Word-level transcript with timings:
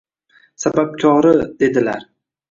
Sababkori, 0.63 1.33
dedilar. 1.65 2.01